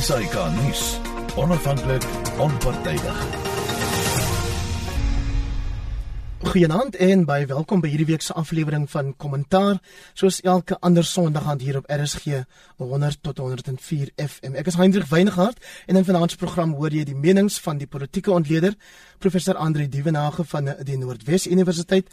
[0.00, 1.00] SAK nuus.
[1.36, 2.04] Onafhanklik,
[2.38, 3.18] onpartydig.
[6.40, 9.76] Goeienaand en baie welkom by hierdie week se aflewering van Kommentaar.
[10.16, 12.40] Soos elke ander Sondag aand hier op RSG
[12.80, 14.56] 100 tot 104 FM.
[14.56, 17.90] Ek is Hendrik Weingart en in vanaand se program hoor jy die menings van die
[17.90, 18.78] politieke ontleder
[19.18, 22.08] professor Andre Dievenage van die Noordwes Universiteit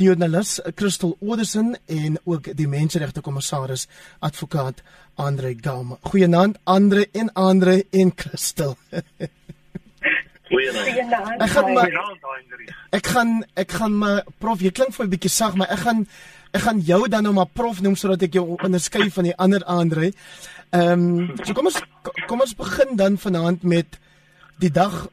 [0.00, 3.86] die joernalis Christel Oderson en ook die menseregte kommissaris
[4.24, 4.80] advokaat
[5.20, 5.96] Andre Gaum.
[6.08, 8.76] Goeienaand Andre en Andre en Christel.
[10.50, 11.42] Goeienaand.
[11.44, 11.92] Ek gaan maar
[12.90, 16.06] Ek gaan ek gaan maar prof, jy klink vir 'n bietjie sag, maar ek gaan
[16.50, 19.64] ek gaan jou dan nou maar prof noem sodat ek jou onderskei van die ander
[19.64, 20.12] Andre.
[20.70, 21.80] Ehm um, so kom ons
[22.26, 24.00] kom ons begin dan vanaand met
[24.58, 25.08] die dag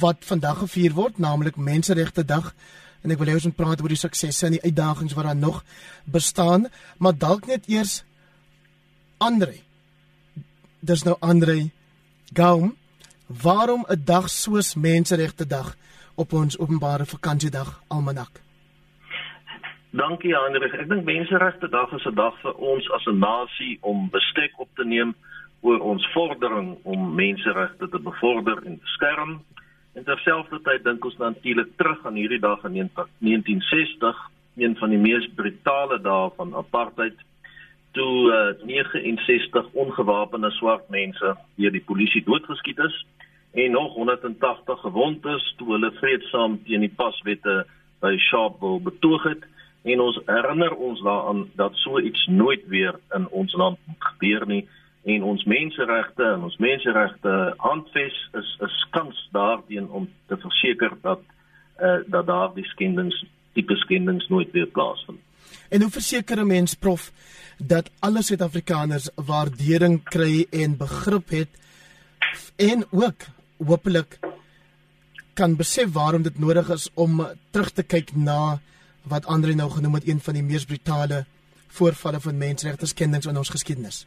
[0.00, 2.54] wat vandag gevier word, naamlik Menseregte Dag
[3.02, 5.36] en ek wil hê ons moet praat oor die suksesse en die uitdagings wat daar
[5.36, 5.62] nog
[6.04, 6.68] bestaan,
[6.98, 8.04] maar dalk net eers
[9.20, 9.54] Andre.
[10.80, 11.70] Dis nou Andre
[12.32, 12.76] Gaum.
[13.26, 15.76] Waarom 'n dag soos Menseregte Dag
[16.14, 18.40] op ons openbare vakansiedag almanak?
[19.90, 20.72] Dankie Hendrik.
[20.72, 24.68] Ek dink Menseregte Dag is 'n dag vir ons as 'n nasie om bestek op
[24.74, 25.14] te neem
[25.60, 29.40] oor ons vordering om menseregte te bevorder en beskerm
[29.98, 32.76] En terselfdertyd dink ons natuurlik terug aan hierdie dag in
[33.18, 34.20] 1960,
[34.56, 37.18] een van die mees brutale dae van apartheid
[37.98, 42.98] toe uh, eh, 69 ongewapende swart mense deur die polisie doodgeskiet is
[43.58, 47.64] en nog 180 gewond is toe hulle vreedsaam teen die paswette
[48.00, 49.42] by Sharpeville betoog het.
[49.82, 54.68] En ons herinner ons daaraan dat so iets nooit weer in ons land gebeur nie
[55.04, 61.20] en ons menseregte en ons menseregte handves is 'n skans daarteen om te verseker dat
[61.80, 65.18] uh, dat daar die skendings tipe skendings nooit weer plaasvind.
[65.68, 67.12] En hoe verseker 'n mens prof
[67.58, 71.48] dat alle Suid-Afrikaners waardering kry en begrip het
[72.56, 73.20] en ook
[73.56, 74.18] hopelik
[75.34, 78.60] kan besef waarom dit nodig is om terug te kyk na
[79.02, 81.24] wat Andre nou genoem het een van die mees brutale
[81.68, 84.06] voorvalle van menseregte skendings in ons geskiedenis.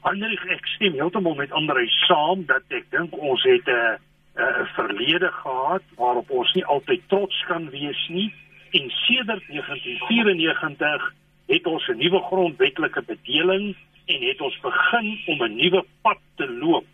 [0.00, 3.98] Anders ek stem heeltemal met ander saam dat ek dink ons het 'n
[4.36, 8.34] 'n verlede gehad waarop ons nie altyd trots kan wees nie.
[8.70, 11.14] En sedert 1994
[11.46, 13.76] het ons 'n nuwe grondwetlike bedeling
[14.06, 16.90] en het ons begin om 'n nuwe pad te loop.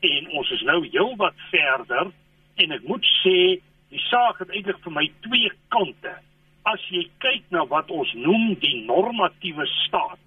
[0.00, 2.06] En ons is nou heelwat verder
[2.54, 6.14] en ek moet sê die saak het eintlik vir my twee kante.
[6.62, 10.18] As jy kyk na wat ons noem die normatiewe staat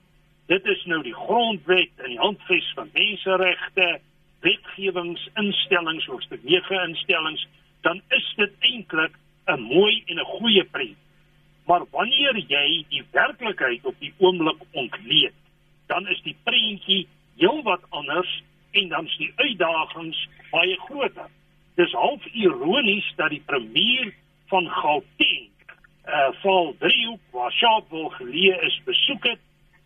[0.50, 4.00] Dit is nou die grondwet en die handves van menseregte,
[4.42, 7.44] wetgewingsinstellings of stuk 9 instellings,
[7.86, 9.14] dan is dit eintlik
[9.46, 10.98] 'n mooi en 'n goeie prent.
[11.66, 15.38] Maar wanneer jy die werklikheid op die oomblik ontleed,
[15.88, 21.30] dan is die prentjie heelwat anders en dan is die uitdagings baie groter.
[21.76, 24.14] Dis half ironies dat die premier
[24.48, 25.50] van Gauteng,
[26.04, 29.40] eh uh, val driehoek waar Sharpeville geleë is, besoek het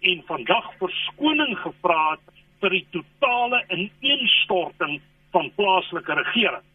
[0.03, 4.99] en vandag verskoning gevra het vir die totale ineenstorting
[5.35, 6.65] van plaaslike regering.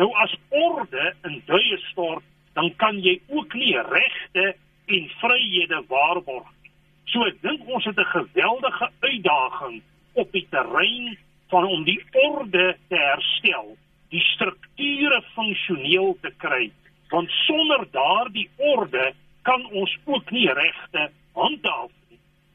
[0.00, 4.54] Nou as orde in duie stort, dan kan jy ook nie regte
[4.88, 6.72] en vryhede waarborg nie.
[7.12, 9.82] So ek dink ons het 'n geweldige uitdaging
[10.14, 13.76] op die terrein van om die orde te herstel,
[14.10, 16.70] die strukture funksioneel te kry,
[17.10, 19.12] want sonder daardie orde
[19.42, 21.90] kan ons ook nie regte handhaaf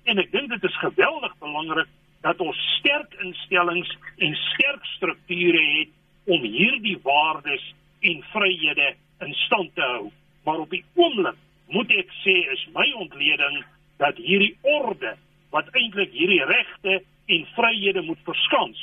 [0.04, 1.92] En ek dink dit is geweldig belangrik
[2.24, 5.92] dat ons sterk instellings en sterk strukture het
[6.26, 7.64] om hierdie waardes
[8.00, 8.94] en vryhede
[9.24, 10.12] in stand te hou.
[10.44, 11.40] Maar op die oomblik
[11.72, 13.64] moet ek sê is my ontleding
[14.02, 15.16] dat hierdie orde
[15.56, 17.00] wat eintlik hierdie regte
[17.32, 18.80] en vryhede moet verskans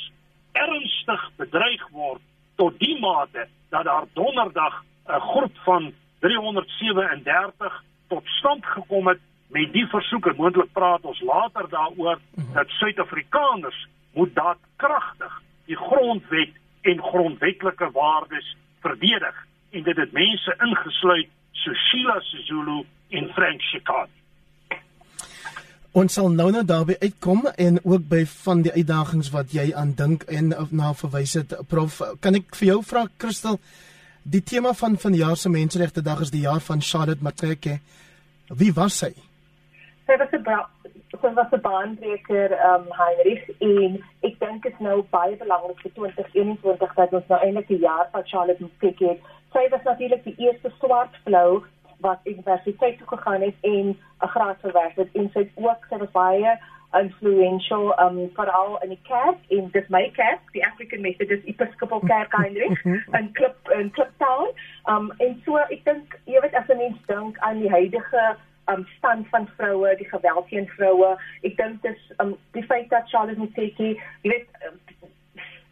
[0.57, 2.21] ernstig bedreig word
[2.59, 9.19] tot die mate dat daar donderdag 'n groep van 337 tot stand gekom het
[9.51, 12.53] met die versoeke moontlik praat ons later daaroor mhm.
[12.53, 21.29] dat Suid-Afrikaners moet daadkragtig die grondwet en grondwetlike waardes verdedig en dit het mense ingesluit
[21.51, 24.19] so Sheila Sisulu en Frank Chikane
[25.91, 29.91] Ons sal nou nou daarby uitkom en ook by van die uitdagings wat jy aan
[29.99, 33.59] dink en na verwys het prof kan ek vir jou vra Christel
[34.23, 37.81] die tema van vanjaar se menseregte dag is die jaar van Charlotte Matreke
[38.47, 39.11] wie was sy
[40.11, 40.43] sy was 'n
[41.21, 45.93] sy was 'n baanbreker um Heinrich en ek dink dit is nou baie belangrik vir
[45.99, 49.19] 2021 dat ons nou eintlik die jaar van Charlotte kyk het.
[49.53, 51.63] Sy was natuurlik die eerste swart vrou
[52.01, 55.09] wat universiteit toe gegaan het en 'n graad verwerf het.
[55.13, 56.59] En sy het ook sy was baie
[56.93, 62.31] influential um veral in die kerk en dis my kerk die African Methodist Episcopal Kerk
[62.35, 64.47] Heinrich in Klip in Kliptown.
[64.89, 68.35] Um en so ek dink jy weet as 'n mens dink aan die huidige
[68.69, 71.15] um stand van vroue die geweld teen vroue.
[71.47, 74.79] Ek dink dis um die feit dat Charlotte Muteki jy weet um,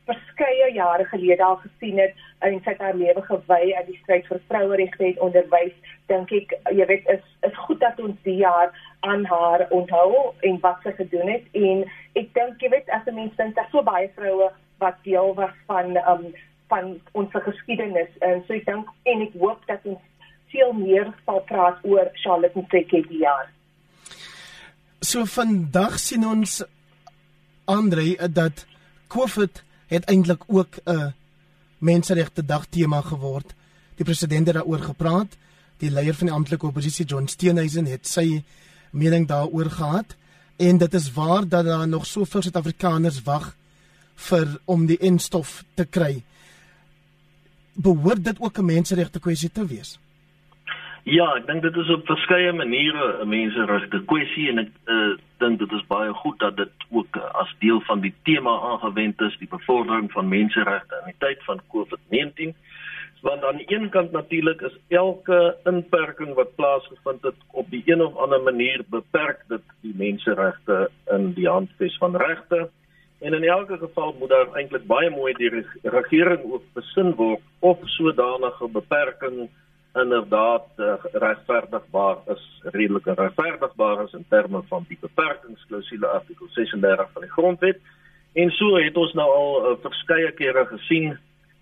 [0.09, 4.27] verskeie jare gelede al gesien het en sy het haar lewe gewy aan die stryd
[4.31, 5.75] vir vroueregte en onderwys
[6.09, 8.73] dink ek jy weet is is goed dat ons die jaar
[9.05, 11.45] aan haar onthou en wat sy gedoen het.
[11.53, 11.85] En
[12.19, 14.49] ek dink jy weet as 'n mens dink daar so baie vroue
[14.79, 16.29] wat deel was van um
[16.69, 20.01] van ons geskiedenis en so ek dink en ek hoop dat ons
[20.51, 23.49] veel meer sal praat oor Charlotte Mteke die jaar.
[25.01, 26.63] So vandag sien ons
[27.69, 28.65] Andre dat
[29.07, 31.13] COVID het eintlik ook 'n
[31.77, 33.53] menseregte dag tema geword.
[33.95, 35.37] Die president het daaroor gepraat.
[35.77, 38.43] Die leier van die amptelike oppositie John Steenhuisen het sy
[38.91, 40.15] mening daaroor gehad
[40.57, 43.55] en dit is waar dat daar nog soveel Suid-Afrikaners wag
[44.15, 46.23] vir om die enstof te kry.
[47.73, 49.99] Behoort dit ook 'n menseregte kwessie te wees?
[51.07, 55.59] Ja, ek dink dit is op verskeie maniere 'n menseregte kwessie en ek uh, dink
[55.59, 59.37] dit is baie goed dat dit ook uh, as deel van die tema aangewend is,
[59.39, 62.51] die bevordering van menseregte in die tyd van COVID-19.
[63.21, 68.01] Want aan die een kant natuurlik is elke inperking wat plaasgevind het op die een
[68.01, 72.69] of ander manier beperk dit die menseregte in die handves van regte.
[73.19, 77.79] En in elke geval moet daar eintlik baie mooi die regering ook besin word of
[77.83, 79.51] sodanige beperkings
[79.93, 87.21] inderdaad uh, regverdigbaar is, redelik regverdigbaar is in terme van die beperkingsklausule artikel 36 van
[87.21, 87.79] die grondwet.
[88.33, 91.17] En so het ons nou al uh, verskeie kere gesien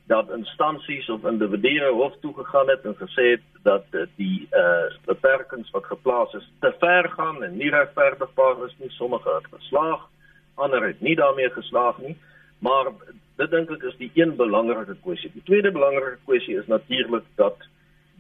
[0.08, 4.92] dat instansies of individue hof toe gegaan het en gesê het dat uh, die uh,
[5.06, 8.92] beperkings wat geplaas is te ver gaan en nie regverdigbaar is nie.
[8.96, 10.08] Sommige het geslaag,
[10.56, 12.16] ander het nie daarmee geslaag nie.
[12.60, 12.92] Maar
[13.38, 15.32] dit dink ek is die een belangrike kwessie.
[15.34, 17.68] Die tweede belangrike kwessie is natuurlik dat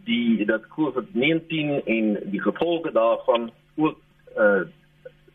[0.07, 3.99] die dat COVID-19 en die gevolge daarvan ook
[4.37, 4.65] uh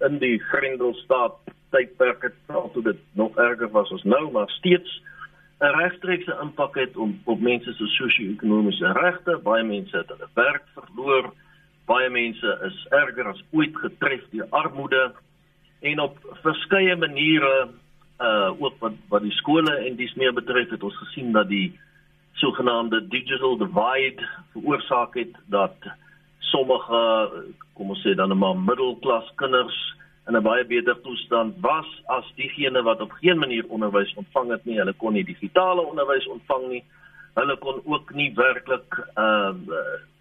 [0.03, 1.37] in die Grendelstaat
[1.71, 2.35] tydperk het
[2.73, 5.03] toe dit nog erger was as nou maar steeds
[5.63, 9.39] 'n regstreekse impak het op op mense se sosio-ekonomiese regte.
[9.43, 11.33] Baie mense het hulle werk verloor.
[11.87, 15.13] Baie mense is erger as ooit getref deur armoede
[15.81, 17.69] en op verskeie maniere
[18.21, 21.79] uh ook wat wat die skole en dis meer betref het ons gesien dat die
[22.33, 25.77] sogenaamde digital divide veroorsaak het dat
[26.39, 27.01] sommige
[27.73, 29.79] kom ons sê dan maar middelklas kinders
[30.27, 34.65] in 'n baie beter toestand was as diegene wat op geen manier onderwys ontvang het
[34.65, 34.79] nie.
[34.79, 36.85] Hulle kon nie digitale onderwys ontvang nie.
[37.35, 39.55] Hulle kon ook nie werklik uh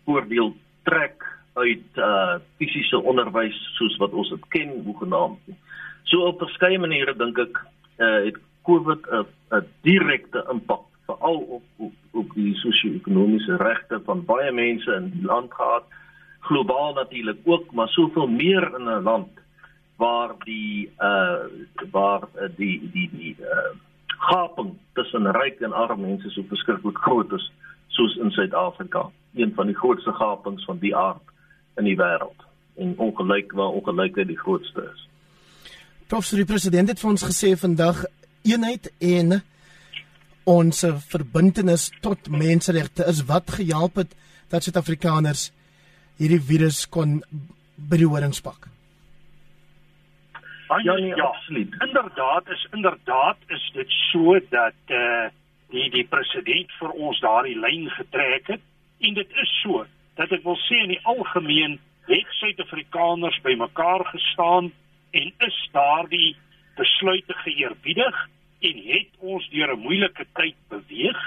[0.06, 1.24] voordeel trek
[1.54, 5.58] uit uh fisiese onderwys soos wat ons dit ken, hoegenaamd nie.
[6.04, 7.66] So op verskeie maniere dink ek
[7.98, 14.52] uh het COVID 'n direkte impak veral op op, op die sosio-ekonomiese regte van baie
[14.52, 15.84] mense in die land gehad.
[16.40, 19.30] Globaal natuurlik ook maar soveel meer in 'n land
[19.98, 21.46] waar die uh
[21.92, 23.72] waar uh, die die die uh
[24.22, 27.52] gaping tussen ryk en arm mense so verskriklik groot is
[27.88, 29.10] soos in Suid-Afrika.
[29.34, 31.26] Een van die grootste gapings van die aard
[31.76, 32.46] in die wêreld.
[32.76, 35.08] En ongelyk waar ongelykheid die grootste is.
[36.08, 38.04] Professor die president het vir ons gesê vandag
[38.44, 39.42] eenheid en
[40.50, 44.16] ons verbintenis tot menseregte is wat gehelp het
[44.50, 45.52] dat Suid-Afrikaners
[46.20, 47.22] hierdie virus kon
[47.78, 48.68] by die horings pak.
[50.84, 51.74] Ja, nee, ja, absoluut.
[51.84, 55.30] Inderdaad is inderdaad is dit so dat eh uh,
[55.72, 58.64] die die president vir ons daardie lyn getrek het
[59.08, 59.86] en dit is so
[60.20, 61.80] dat ek wil sê in die algemeen
[62.10, 64.72] het Suid-Afrikaners bymekaar gestaan
[65.12, 66.36] en is daardie
[66.76, 68.18] besluite geëerbiedig
[68.62, 71.22] en het ons deur 'n moeilike tyd beweeg.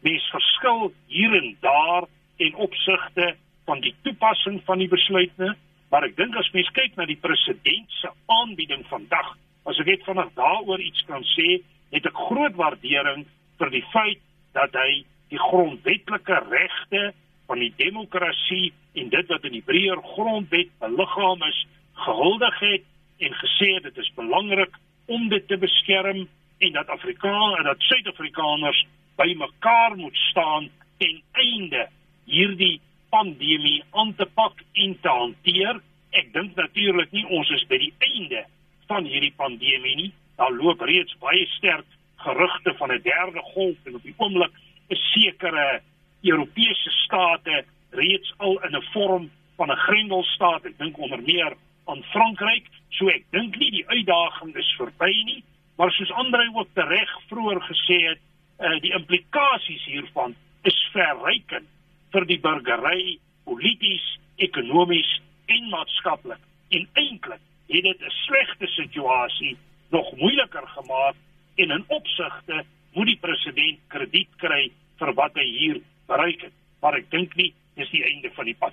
[0.00, 2.04] Mens verskil hier en daar
[2.36, 5.56] in opsigte van die toepassing van die besluite,
[5.90, 10.04] maar ek dink as mens kyk na die president se aanbieding vandag, as ek net
[10.04, 13.26] vanaand daaroor iets kan sê, het ek groot waardering
[13.58, 14.20] vir die feit
[14.52, 17.12] dat hy die grondwetlike regte
[17.46, 21.66] van die demokrasie en dit wat in die Hebreër grondwet beliggaam is,
[22.04, 22.84] gehuldig het
[23.18, 24.74] en gesê dit is belangrik
[25.06, 26.24] om dit te beskerm
[26.64, 31.88] en dat Afrikaans en dat Suid-Afrikaners bymekaar moet staan ten einde
[32.24, 32.80] hierdie
[33.10, 35.80] pandemie aan te pak en te hanteer.
[36.10, 38.44] Ek dink natuurlik nie ons is by die einde
[38.88, 40.12] van hierdie pandemie nie.
[40.38, 41.86] Daar loop reeds baie sterk
[42.24, 44.52] gerugte van 'n derde golf en op die oomblik
[44.88, 45.80] is sekere
[46.22, 50.64] Europese state reeds al in 'n vorm van 'n grendelstaat.
[50.64, 51.52] Ek dink onder meer
[51.84, 52.66] aan Frankryk.
[52.88, 55.42] So ek dink nie die uitdaging is verby nie,
[55.76, 58.20] maar soos Andre ook tereg vroeër gesê het,
[58.58, 61.68] uh, die implikasies hiervan is verrykend
[62.14, 64.04] vir die burgery, polities,
[64.36, 65.10] ekonomies
[65.46, 66.40] en maatskaplik.
[66.70, 69.56] En eintlik het dit 'n slegte situasie
[69.90, 71.14] nog moeiliker gemaak
[71.54, 76.52] en in opsigte moet die president krediet kry vir wat hy hier bereik het.
[76.80, 78.72] Maar ek dink nie dis die einde van die pad.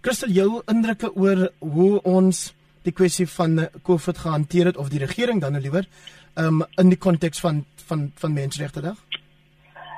[0.00, 2.55] Christel, jou indrukke oor hoe ons
[2.86, 5.86] die kwessie van COVID gehanteer het of die regering dan nou liewer
[6.38, 8.98] um, in die konteks van van van menseregte dag?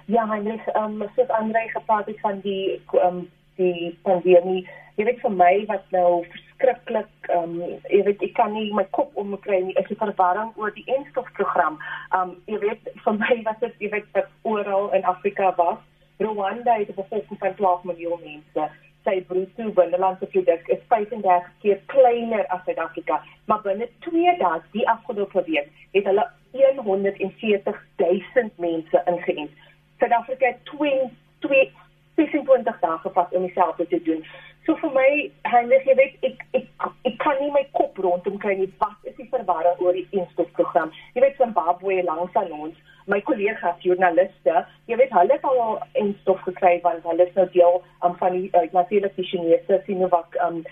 [0.06, 4.68] Ja, net ehm um, soos Andre gepraat het van die ehm um, die pandemie.
[4.96, 8.86] Jy weet vir my wat nou verskriklik ehm um, jy weet ek kan nie my
[8.96, 9.76] kop omkry nie.
[9.76, 11.78] Ek het verwarring oor die enstofprogram.
[12.12, 15.78] Ehm um, jy weet vir my was dit jy weet wat oral in Afrika was.
[16.18, 18.70] Rwanda het 'n bevolking van 12 miljoen mense
[19.06, 24.86] sy bruto binnelandse produk is 35 keer kleiner as Suid-Afrika, maar binne 2 dae die
[24.88, 29.50] afgelope week het hulle 140 000 mense ingeënt.
[29.98, 31.10] Suid-Afrika het 2
[31.46, 31.70] 2
[32.18, 34.24] 26 dae gevat om dieselfde te doen.
[34.66, 35.08] So vir my,
[35.48, 38.68] Heinrich, jy weet ek ek ek kan nie my kop rondom kry nie.
[38.82, 40.92] Wat is die verwarring oor die instofprogram?
[41.14, 46.40] Jy weet Zimbabwe langs aan ons my kollegas joernaliste, jy weet hulle het al instof
[46.46, 50.62] gekry want hulle is nou deel um, van die uh, natuurlik die Chinese Sinovac um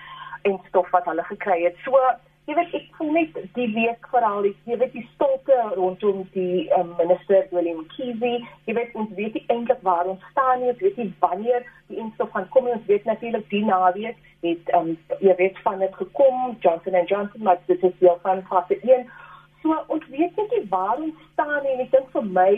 [0.46, 1.78] instof wat hulle gekry het.
[1.84, 1.98] So
[2.46, 6.92] jy weet ek voel net die week veral jy weet die stolte rondom die um,
[7.00, 8.36] minister William Kizi,
[8.68, 11.98] jy weet ons weet nie eintlik waar ons staan nie, ons weet nie wanneer die
[12.04, 16.56] instof gaan kom ons weet natuurlik die naweek het um, jy weet van dit gekom
[16.62, 19.08] Johnson & Johnson maar dit is wel van fase 1
[19.66, 21.78] So ons weet net nie waar ons staan nie.
[21.82, 22.52] Ek dink vir my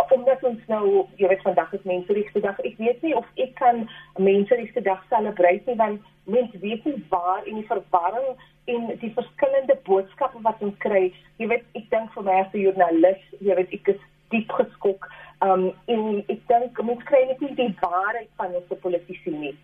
[0.00, 2.60] omdat ons nou, jy weet vandag is menseregte dag.
[2.64, 3.82] Ek weet nie of ek kan
[4.20, 8.28] menseregte dag selebreit nie want mense weet nie waar en die verwarring
[8.72, 11.10] en die verskillende boodskappe wat ons kry.
[11.40, 15.08] Jy weet, ek dink vir my as 'n joernalis, jy weet ek is diep geskok.
[15.40, 19.56] Um en ek dink mense kry net nie die waarheid van ons politici nie.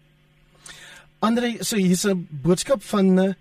[1.20, 3.32] Andre, so hier's 'n boodskap van uh,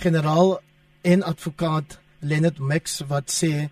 [0.00, 0.60] generaal
[1.02, 3.68] en advokaat Leonard Max wat sê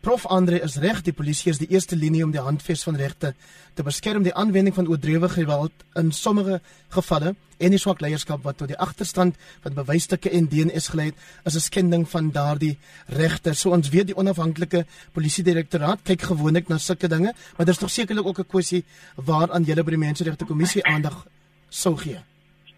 [0.00, 3.34] Prof Andre is reg, die polisie is die eerste linie om die handves van regte
[3.76, 8.56] te beskerm die aanwending van oordrewige geweld in sommige gevalle en die swak leierskap wat
[8.62, 13.52] tot die agterstand van bewysstukke en DNS gelei het, is 'n skending van daardie regte.
[13.54, 17.90] So ons weet die onafhanklike polisie direktoraat kyk gewoonlik na sulke dinge, maar daar's tog
[17.90, 18.84] sekerlik ook 'n kwessie
[19.16, 21.26] waaraan julle by die menseregte kommissie aandag
[21.68, 22.20] sou gee.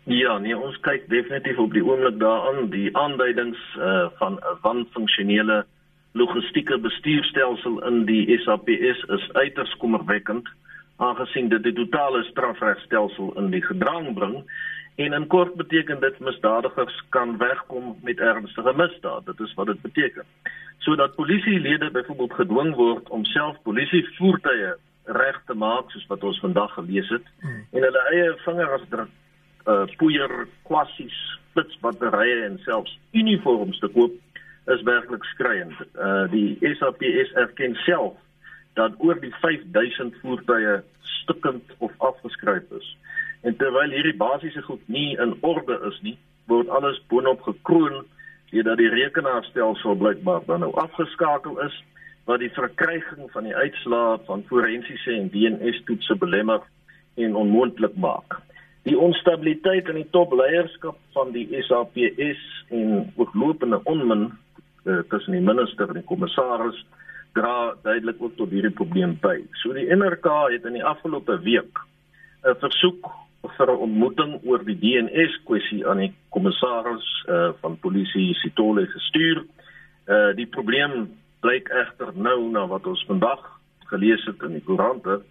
[0.04, 5.64] Ja, nee, ons kyk definitief op die oomblik daaraan die aanduidings uh van 'n wanfunksionele
[6.12, 10.49] logistieke bestuurstelsel in die SAPS is uiters kommerwekkend
[10.97, 14.42] aangesien dit die totale strafregstelsel in die gedrang bring
[14.97, 19.26] en in kort beteken dit misdadigers kan wegkom met ernstige misdaad.
[19.26, 20.25] Dit is wat dit beteken.
[20.78, 26.75] Sodat polisielede byvoorbeeld gedwing word om self polisievoertuie reg te maak soos wat ons vandag
[26.75, 27.66] gelees het hmm.
[27.73, 29.09] en hulle eie vingerafdruk
[29.66, 31.16] uh poeier kwassies,
[31.50, 34.14] spitsbatterye en selfs uniforms te koop
[34.73, 35.75] is werklik skriwend.
[35.95, 38.19] Uh die SAPS erken self
[38.78, 40.81] dat oor die 5000 voertuie
[41.23, 42.97] stukkend of afgeskryf is.
[43.42, 46.16] En terwyl hierdie basiese goed nie in orde is nie,
[46.47, 48.04] word alles boonop gekroon
[48.52, 51.76] deurdat die rekenaarstelsel blykbaar dan nou afgeskakel is
[52.28, 56.62] wat die verkryging van die uitslae van forensiese en DNS toetse belemmer
[57.14, 58.38] en onmoontlik maak.
[58.83, 62.41] Die onstabiliteit in die topleierskap van die SAPS
[62.75, 64.33] en ooglopende onmin
[64.85, 66.81] uh, tussen die minister en die kommissaris
[67.37, 69.39] dra duidelik ook tot hierdie probleem by.
[69.62, 71.79] So die NRK het in die afgelope week
[72.43, 73.07] 'n versoek
[73.57, 79.45] vir 'n ontmoeting oor die DNS kwessie aan die kommissaris uh, van polisie Sitole gestuur.
[80.07, 81.11] Uh, die probleem
[81.41, 83.43] blyk egter nou na wat ons vandag
[83.87, 85.23] gelees het in die koerante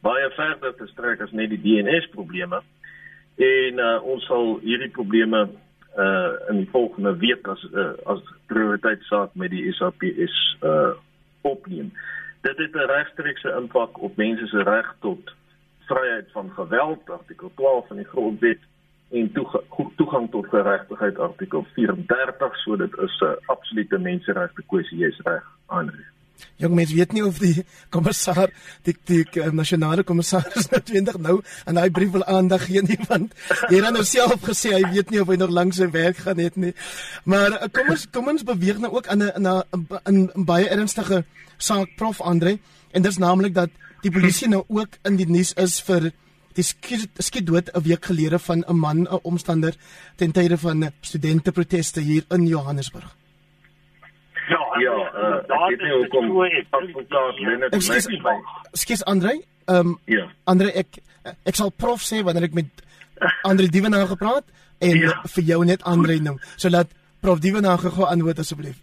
[0.00, 2.60] baie verder te strek as net die DNS probleme
[3.38, 5.48] en uh, ons sal hierdie probleme
[5.98, 10.94] uh in die volgende week as uh, as prioriteitsaak met die SAPS uh
[11.46, 11.92] opneem.
[12.42, 15.34] Dit het 'n regstreekse impak op mense se reg tot
[15.86, 18.58] vryheid van geweld artikel 12 van die grondwet
[19.10, 19.32] en
[19.96, 26.17] toegang tot geregtigheid artikel 34 so dit is 'n absolute menseregte kwessie jy's reg aanrig.
[26.58, 27.64] Jong mens weet nie of die
[27.94, 28.50] kommissar
[28.86, 32.98] die die uh, nasionale kommissaris nou 20 nou aan daai brief wil aandag gee nie
[33.08, 33.34] want
[33.68, 36.38] hy het nou self gesê hy weet nie of hy nog lank sy werk gaan
[36.42, 36.74] hê nie.
[37.24, 41.24] Maar uh, kom ons kom ons beweeg nou ook aan 'n 'n 'n baie ernstige
[41.58, 42.58] saak prof Andre
[42.92, 43.70] en dit is naamlik dat
[44.02, 46.12] die polisie nou ook in die nuus is vir
[46.58, 49.74] die skiet, skiet dood 'n week gelede van 'n man, 'n omstander
[50.16, 53.16] ten tye van studente proteste hier in Johannesburg.
[54.48, 56.28] Ja, ja, uh, ek weet nie hoekom
[56.70, 58.36] advokaat Lenet my.
[58.72, 59.34] Skus Andre,
[59.68, 60.26] ehm um, ja.
[60.44, 61.00] Andre ek
[61.44, 62.84] ek sal prof sê wanneer ek met
[63.44, 64.44] Andre Dievenage gepraat
[64.80, 65.14] en ja.
[65.34, 66.38] vir jou net Andre noem.
[66.56, 68.78] So laat prof Dievenage gou antwoord asseblief.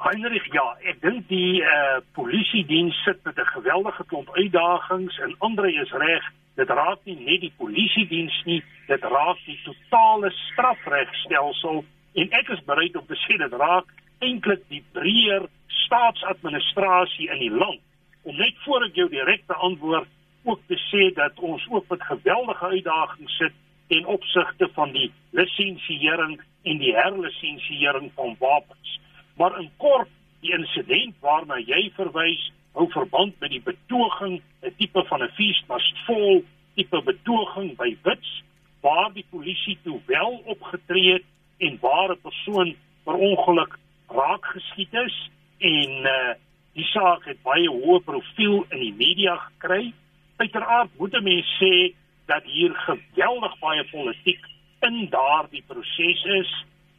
[0.00, 5.18] Heinrich, ja, ek dink die eh uh, polisie diens sit met 'n geweldige klomp uitdagings
[5.18, 9.58] en Andre is reg, dit raak nie net die polisie diens nie, dit raak die
[9.64, 13.88] totale strafregstelsel en ek is bereid om te sê dit raak
[14.20, 15.46] eintlik die breër
[15.84, 17.80] staatsadministrasie in die land.
[18.22, 20.08] Om net voor ek jou direkte antwoord
[20.44, 23.56] ook te sê dat ons ook met geweldige uitdagings sit
[23.90, 29.00] in opsigte van die lisensiering en die herlisensiering van wapens.
[29.36, 30.08] Maar in kort,
[30.40, 35.68] die insident waarna jy verwys, hou verband met die betoging, 'n tipe van 'n feast
[35.68, 36.42] must fall
[36.74, 38.42] tipe betoging by Wits
[38.80, 41.26] waar die polisie toe wel opgetree het
[41.66, 45.16] en waar 'n persoon per ongeluk raak geskiet is
[45.58, 46.32] en uh
[46.72, 49.92] die saak het baie hoë profiel in die media gekry.
[50.36, 51.94] Uiteraard moet 'n mens sê
[52.26, 54.44] dat hier geweldig baie politiek
[54.80, 56.50] in daardie proses is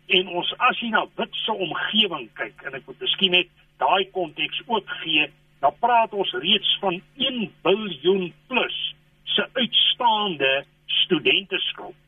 [0.07, 3.47] en ons as jy na witse omgewing kyk en ek moet miskien net
[3.81, 5.29] daai konteks ook gee,
[5.63, 8.77] dan praat ons reeds van 1 biljoen plus
[9.23, 10.51] se uitstaande
[10.85, 12.00] studenteskuld.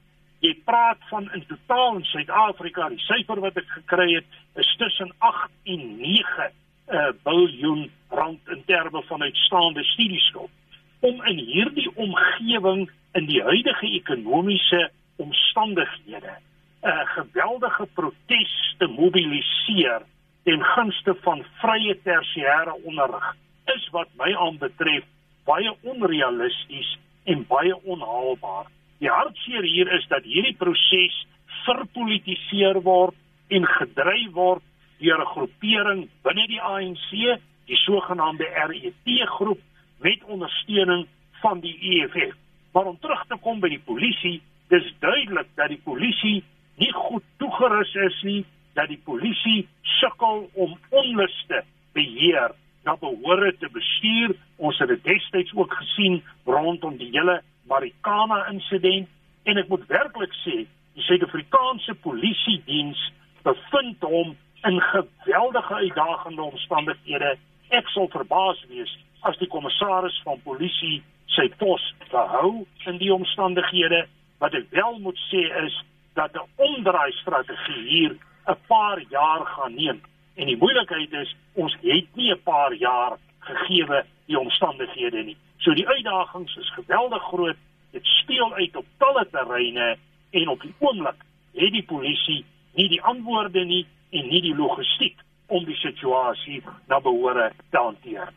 [0.44, 5.14] Jy praat van in totaal in Suid-Afrika, die syfer wat ek gekry het, is tussen
[5.24, 6.50] 8 en 9 uh,
[6.94, 10.52] eh, biljoen rand in terme van uitstaande studieskuld.
[11.00, 16.36] Om in hierdie omgewing in die huidige ekonomiese omstandighede
[16.84, 20.02] 'n geweldige protes te mobiliseer
[20.44, 23.36] ten gunste van vrye tersiêre onderrig
[23.76, 25.04] is wat my aanbetref
[25.48, 28.68] baie onrealisties en baie onhaalbaar.
[29.00, 31.16] Die hartseer hier is dat hierdie proses
[31.64, 33.16] verpolitiseer word
[33.54, 34.64] en gedryf word
[35.00, 39.60] deur 'n groepering binne die ANC, die sogenaamde RET groep
[40.00, 41.08] met ondersteuning
[41.42, 42.36] van die EFF.
[42.74, 46.44] Maar om terug te kom by die polisie, dis duidelik dat die polisie
[46.78, 49.68] nie goed toegerus is nie dat die polisie
[50.00, 51.64] sukkel om onluste
[51.94, 54.36] beheer na behoore te bestuur.
[54.58, 59.08] Ons het dit destyds ook gesien rondom die hele Marikana insident
[59.44, 63.00] en ek moet werklik sê die Suid-Afrikaanse polisie diens
[63.44, 67.36] bevind hom in geweldige uitdagende omstandighede.
[67.70, 68.92] Ek sal verbaas wees
[69.28, 71.02] as die kommissaris van polisie
[71.34, 74.06] sy pos behou in die omstandighede.
[74.44, 75.76] Wat ek wel moet sê is
[76.16, 78.14] dat 'n omdraai strategie hier
[78.48, 80.02] 'n paar jaar gaan neem.
[80.36, 85.38] En die moeilikheid is ons het nie 'n paar jaar gegeewe die omstandighede nie.
[85.64, 87.60] So die uitdagings is geweldig groot.
[87.92, 89.96] Dit speel uit op talle terreine
[90.32, 91.20] en op die oomblik
[91.54, 92.42] het die polisie
[92.78, 95.20] nie die antwoorde nie en nie die logistiek
[95.54, 98.32] om die situasie na behoore te hanteer.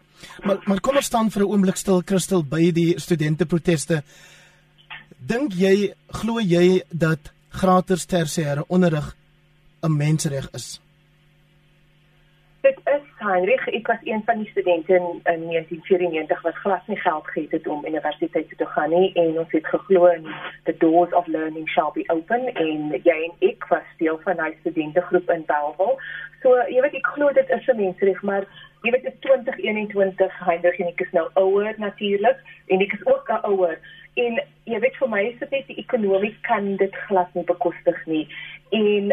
[0.44, 4.02] Maar maar kom ons staan vir 'n oomblik stil Christel by die studente proteste.
[5.18, 9.16] Dink jy glo jy dat gratis tersiêre onderrig
[9.82, 10.80] 'n mensreg is?
[13.26, 17.50] Heinrich, ek was een van die studente in, in 1994 wat glad nie geld gehad
[17.50, 20.28] het om universiteit toe te gaan nie en ons het geglo in
[20.68, 24.54] the doors of learning shall be open en jy en ek was deel van 'n
[24.60, 25.96] studentegroep in Bellville.
[26.42, 28.46] So jy weet ek glo dit is 'n mensreg, maar
[28.82, 33.06] jy weet dit is 2021 Heinrich en ek is nou ouer natuurlik en ek is
[33.06, 33.78] ook ouer
[34.14, 38.06] en jy weet vir my is dit net die ekonomie kan dit glad nie bekostig
[38.06, 38.28] nie
[38.70, 39.12] en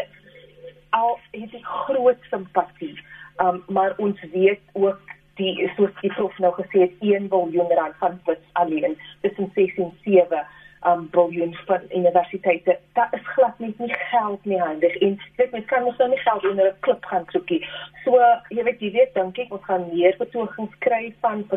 [0.90, 2.96] al het ek groot simpatie
[3.38, 5.00] um, maar ons weet ook
[5.36, 9.78] die soos die prof nou gesê het 1 miljard rand van wits alleen tussen 6
[9.78, 10.46] en 7
[10.86, 12.80] um biljoen van universiteite.
[12.94, 16.18] Dat is glad nie nie geld nie handig en dit mens kan mos nou nie
[16.18, 17.66] geld onder 'n klip gaan soekie.
[18.04, 18.20] So
[18.50, 21.48] jy weet jy weet dink ek ons gaan meer betogings kry van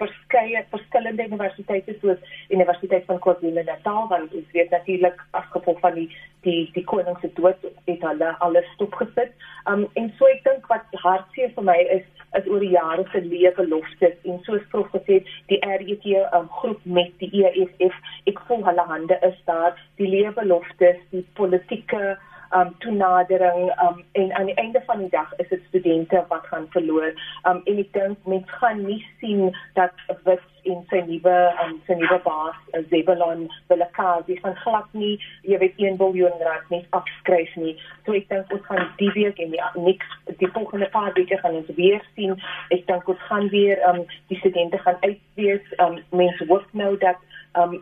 [0.00, 6.08] verskeie verskillende universiteite soos Universiteit van KwaZulu-Natal want ons weet natuurlik as gevolg van die
[6.46, 9.34] die die koning se dood het hulle alles stopgesit.
[9.70, 12.08] Um en so ek dink wat hartseer vir my is
[12.40, 15.20] is oor die jare se lewe beloftes en soos prof gesê
[15.52, 17.98] die RET um, groep met die EFF
[18.32, 22.16] ek voel hulle hande is daar die lewe beloftes die politieke
[22.52, 26.66] um toenadering um en aan die einde van die dag is dit studente wat gaan
[26.70, 27.12] verloor.
[27.48, 31.96] Um en ek dink mense gaan nie sien dat wit en sy nuwe um sy
[31.98, 35.14] nuwe baas Zebulon Velakazi van glad nie
[35.48, 37.76] jy weet 1 miljard rand net afskryf nie.
[38.06, 41.60] So ek dink ons gaan die week en die niks die volgende paar weke gaan
[41.62, 42.36] ons weer sien.
[42.70, 45.64] Ek dink ons gaan weer um die studente gaan uitwees.
[45.78, 47.18] Um mense hoop nou dat
[47.58, 47.78] um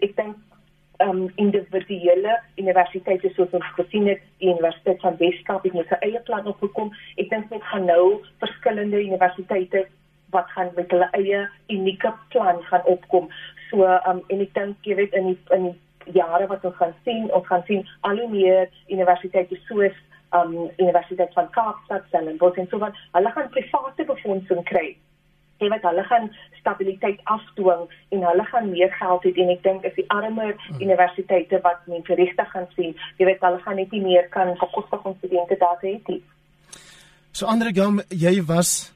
[0.00, 0.36] ek dink
[1.04, 6.20] um individuele universiteite soos ons gesien het die universiteit van Weskaap het met sy eie
[6.28, 6.92] plan opgekom.
[7.20, 9.86] Ek dink net gaan nou verskillende universiteite
[10.34, 13.30] wat gaan met hulle eie unieke plan gaan opkom.
[13.70, 16.94] So um en ek dink jy weet in die, in die jare wat ons gaan
[17.04, 19.96] sien ons gaan sien al hoe meer universiteite soos
[20.36, 24.88] um universiteit van Kaapstad Stellenbosch en so wat hulle gaan private befondsing kry
[25.60, 29.84] jy weet hulle gaan stabiliteit afdwing en hulle gaan meer geld hê en ek dink
[29.84, 30.80] as die armer hmm.
[30.80, 35.04] universiteite wat mense regtig gaan sien jy weet hulle gaan net nie meer kan bekostig
[35.04, 36.20] om studente daar te hê
[37.36, 38.92] So Andre Gam jy was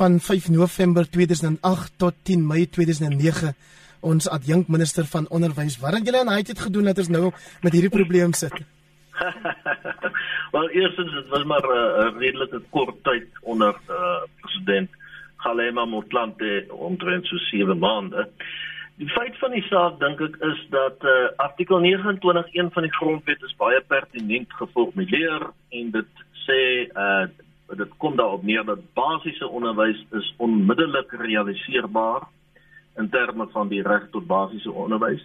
[0.00, 3.54] van 5 November 2008 tot 10 Mei 2009
[4.00, 5.76] ons adjunk minister van onderwys.
[5.80, 7.30] Wat het julle aan hy het gedoen dat ons nou
[7.62, 8.54] met hierdie probleem sit?
[10.54, 14.90] Wel eerstens dit was maar 'n uh, redelike kort tyd onder uh, president
[15.44, 18.28] Galema Motlanthe omtrent so 7 maande.
[19.00, 22.92] Die feit van die saak dink ek is dat uh, artikel 29 een van die
[22.92, 25.46] grondwet is baie pertinent geformuleer
[25.80, 27.28] en dit sê uh
[27.78, 32.24] dit kom daarop neer dat basiese onderwys is onmiddellik realiseerbaar
[32.98, 35.22] in terme van die reg tot basiese onderwys.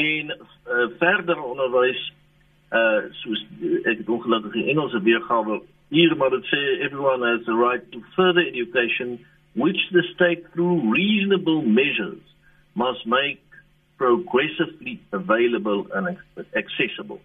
[0.00, 2.00] En uh, verder onderwys
[2.72, 3.44] uh soos
[3.84, 8.44] ek het ongelukkig die Engelse weergawe maar dit sê everyone has the right to further
[8.46, 9.18] education
[9.54, 12.20] which the state through reasonable measures
[12.74, 13.40] must make
[13.96, 16.16] progressively available and
[16.54, 17.20] accessible.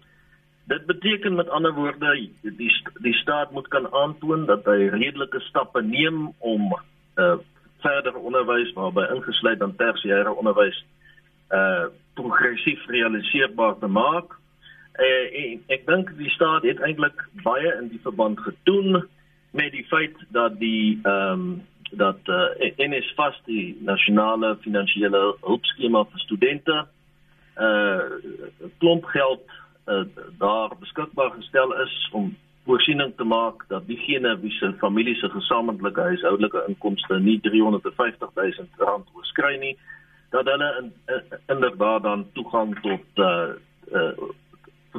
[0.66, 5.82] Dit beteken met ander woorde die die staat moet kan aantoon dat hy redelike stappe
[5.82, 6.72] neem om
[7.16, 7.36] uh
[7.84, 10.84] verder onderwys waarby ingesluit dan tersiêre onderwys
[11.52, 14.38] uh progressief realiseerbaar te maak
[14.94, 19.00] Uh, ek dink die staat het eintlik baie in die verband gedoen
[19.50, 21.62] met die feit dat die ehm um,
[21.94, 26.76] dat uh, NSFAS die nasionale finansiële hulpskema vir studente
[27.66, 28.06] uh
[28.82, 29.44] klomp geld
[29.86, 30.02] uh,
[30.38, 32.30] daar beskikbaar gestel is om
[32.64, 38.66] voorsiening te maak dat diegene wie se familie se gesamentlike huishoudelike inkomste nie 350 000
[38.78, 39.76] rand oorskry nie
[40.30, 43.52] dat hulle in, in, inderdaad dan toegang tot uh,
[43.92, 44.32] uh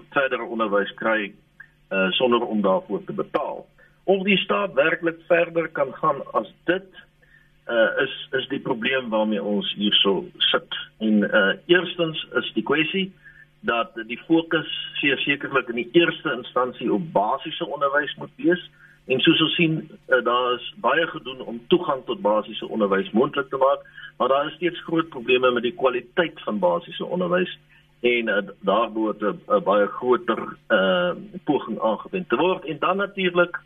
[0.09, 1.33] verdere onderwys kry
[1.89, 3.65] uh sonder om daarvoor te betaal.
[4.03, 6.87] Of die staat werklik verder kan gaan as dit
[7.67, 10.77] uh is is die probleem waarmee ons hierso sit.
[10.97, 13.11] En uh eerstens is die kwessie
[13.65, 14.69] dat die fokus
[15.01, 18.69] sekerlik in die eerste instansie op basiese onderwys moet wees
[19.05, 23.49] en soos ons sien uh, daar is baie gedoen om toegang tot basiese onderwys moontlik
[23.49, 23.85] te maak,
[24.17, 27.57] maar daar is steeds groot probleme met die kwaliteit van basiese onderwys
[28.05, 31.11] en uh, daar moet 'n baie groter uh
[31.43, 32.65] poging aangewend te word.
[32.65, 33.59] En dan natuurlik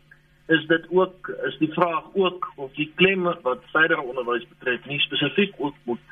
[0.46, 5.00] is dit ook is die vraag ook of die klem wat verdere onderwys betref nie
[5.00, 6.06] spesifiek ook moet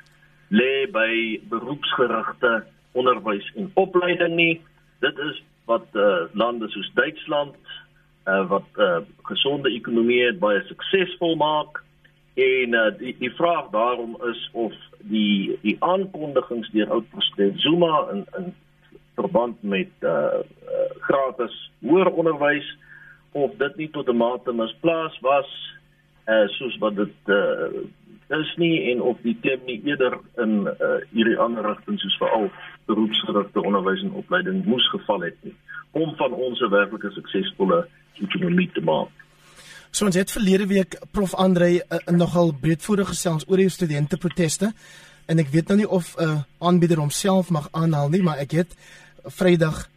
[0.48, 4.60] lê by beroepsgerigte onderwys en opleiding nie.
[5.00, 7.56] Dit is wat uh, lande soos Duitsland
[8.24, 11.82] uh, wat uh, gesonde ekonomie het baie suksesvol maak
[12.38, 14.74] En uh, die die vraag daarom is of
[15.10, 18.54] die die aankondigings deur oud president Zuma in in
[19.14, 22.68] verband met uh, uh gratis hoër onderwys
[23.32, 25.50] of dit nie tot 'n mate misplaas was
[26.28, 31.00] uh soos wat dit uh is nie en of die klem nie eerder in uh
[31.10, 32.50] hierdie ander rigting soos veral
[32.86, 35.56] beroepsgerigte onderwys en opleiding moes geval het nie
[35.90, 37.86] om van ons 'n werklike suksesvolle
[38.20, 39.10] ekonomie te maak.
[39.90, 41.34] So ons het verlede week prof.
[41.34, 44.72] Andre uh, nogal breedvoerig gesels oor die studente proteste.
[45.26, 48.52] En ek weet nou nie of 'n uh, aanbieder homself mag aanhaal nie, maar ek
[48.52, 48.74] het
[49.24, 49.88] Vrydag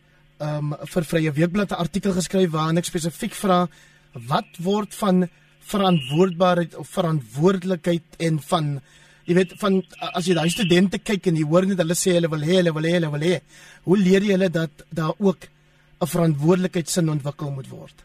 [0.42, 3.68] um vir Vrye Weekblad 'n artikel geskryf waarin ek spesifiek vra
[4.14, 5.30] wat word van
[5.74, 8.82] verantwoordbaarheid of verantwoordelikheid en van
[9.26, 12.32] jy weet van as jy daai studente kyk en jy hoor net hulle sê hulle
[12.34, 13.36] wil hê hulle wil hê hulle wil hê
[13.86, 15.48] hoe leer jy hulle dat daar ook
[16.02, 17.98] 'n verantwoordelikheidsin ontwikkel moet word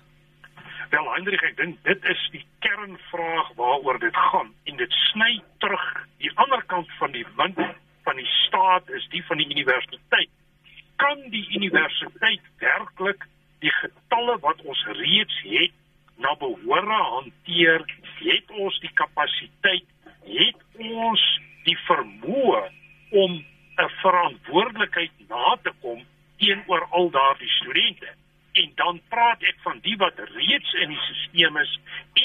[0.96, 5.84] Wel Hendrik, ek dink dit is die kernvraag waaroor dit gaan en dit sny terug
[6.24, 7.60] die ander kant van die wind
[8.06, 10.32] van die staat is die van die universiteit.
[11.02, 13.28] Kan die universiteit werklik
[13.60, 15.76] die getalle wat ons reeds het
[16.24, 17.84] na behore hanteer?
[18.24, 19.84] Het ons die kapasiteit?
[20.24, 21.30] Het ons
[21.68, 22.62] die vermoë
[23.26, 26.06] om 'n verantwoordelikheid na te kom
[26.40, 28.16] teenoor al daardie studente?
[28.62, 31.72] En dan praat ek van die wat reeds in die stelsel is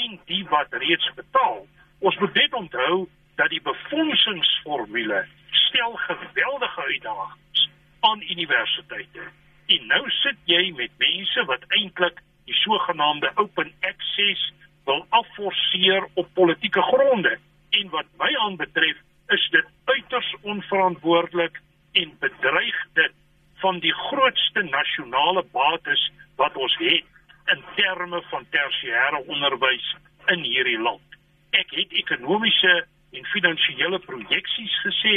[0.02, 1.66] en die wat reeds betaal.
[2.00, 5.26] Ons moet net onthou dat die befondsingsformule
[5.68, 7.70] stel geweldige uitdagings
[8.08, 9.28] aan universiteite.
[9.76, 14.52] En nou sit jy met mense wat eintlik die sogenaamde open access
[14.86, 17.38] wil afforceer op politieke gronde.
[17.70, 21.60] En wat my aanbetref, is dit uiters onverantwoordelik
[21.92, 23.14] en bedreig dit
[23.62, 27.06] van die grootste nasionale bates wat ons het
[27.54, 29.88] in terme van tersiêre onderwys
[30.34, 31.18] in hierdie land.
[31.58, 32.74] Ek het ekonomiese
[33.18, 35.16] en finansiële projeksies gesê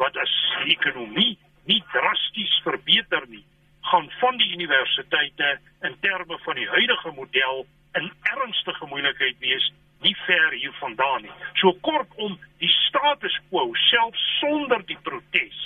[0.00, 0.32] wat as
[0.64, 1.34] die ekonomie
[1.68, 3.44] nie drasties verbeter nie,
[3.90, 7.66] gaan van die universiteite in terme van die huidige model
[8.00, 9.70] in ernstige moeilikheid wees
[10.04, 11.34] nie ver hiervandaan nie.
[11.60, 15.60] So kortom, die status quo self sonder die protes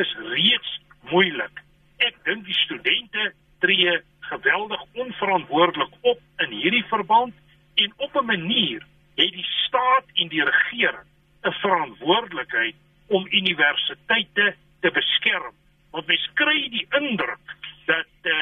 [0.00, 0.78] is reeds
[1.10, 1.64] moeilik.
[2.04, 3.32] Ek dink die studente
[3.64, 3.98] tree
[4.32, 7.34] geweldig onverantwoordelik op in hierdie verband
[7.74, 11.08] en op 'n manier het die staat en die regering
[11.42, 12.74] 'n verantwoordelikheid
[13.06, 15.54] om universiteite te beskerm.
[15.90, 17.46] Want mens kry die indruk
[17.86, 18.32] dat uh,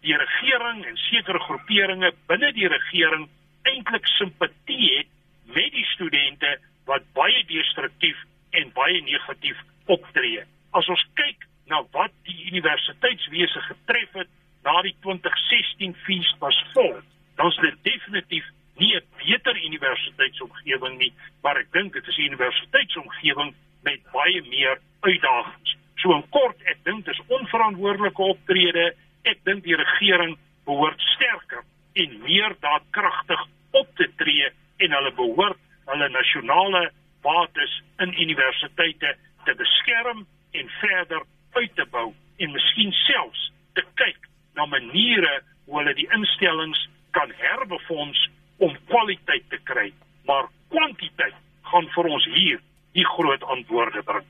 [0.00, 3.28] die regering en sekere groeperinge binne die regering
[3.62, 5.06] eintlik simpatie het
[5.44, 8.18] met die studente wat baie destruktief
[8.50, 10.44] en baie negatief optree.
[10.70, 14.28] As ons kyk na wat die universiteitswese getref het
[14.62, 17.00] na die 2016 fees was vol,
[17.36, 18.46] dan is dit definitief
[18.80, 24.78] nie 'n beter universiteitsomgewing nie, maar ek dink dit is 'n universiteitsomgewing met baie meer
[25.00, 25.76] uitdagings.
[25.96, 28.94] So in kort, ek dink dis onverantwoordelike optrede.
[29.22, 35.58] Ek dink die regering behoort sterker en meer daadkragtig op te tree en hulle behoort
[35.84, 36.90] hulle nasionale
[37.22, 41.22] bates in universiteite te beskerm en verder
[41.52, 46.80] uit te bou en miskien selfs te kyk na maniere hoe hulle die instellings
[47.16, 48.28] kan herbefonds
[48.62, 49.90] om kwaliteit te kry
[50.28, 51.36] maar kwantiteit
[51.72, 52.60] gaan vir ons hier
[52.96, 54.26] die groot antwoorde bring.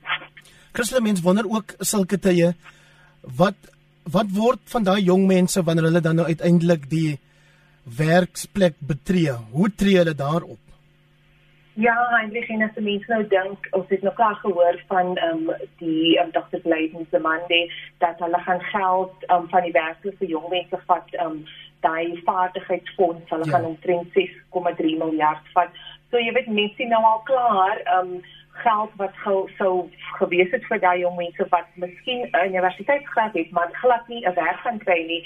[0.73, 2.53] Christelike mense wonder ook sulke tye
[3.39, 3.59] wat
[4.13, 7.19] wat word van daai jong mense wanneer hulle dan nou uiteindelik die
[7.99, 9.35] werksplek betree?
[9.55, 10.59] Hoe tree hulle daarop?
[11.75, 15.69] Ja, eintlik en as mense nou dink, ons het nog klaar gehoor van ehm um,
[15.81, 16.61] die um, Dr.
[16.65, 21.15] Bladen se Monday dat hulle gaan geld um, van die werkers vir jong mense vat
[21.15, 21.47] ehm um,
[21.81, 23.51] daai vaardigheidsfonds, hulle ja.
[23.51, 25.81] gaan omtrent 6,3 miljard vat.
[26.11, 28.23] So jy weet mense nou al klaar ehm um,
[28.63, 29.73] geld wat gou sou
[30.19, 34.35] gewees het vir daai jong mense wat miskien 'n universiteitsgraad het, maar glad nie 'n
[34.35, 35.25] werk gaan kry nie